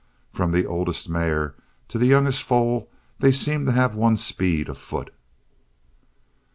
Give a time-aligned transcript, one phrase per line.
[0.31, 1.53] From the oldest mare
[1.89, 5.11] to the youngest foal they seemed to have one speed afoot.